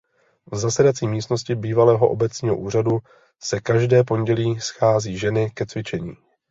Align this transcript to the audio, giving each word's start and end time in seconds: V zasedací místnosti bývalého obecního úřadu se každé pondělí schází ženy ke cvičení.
V 0.51 0.55
zasedací 0.57 1.07
místnosti 1.07 1.55
bývalého 1.55 2.09
obecního 2.09 2.57
úřadu 2.57 2.99
se 3.41 3.59
každé 3.59 4.03
pondělí 4.03 4.59
schází 4.61 5.17
ženy 5.17 5.51
ke 5.53 5.65
cvičení. 5.65 6.13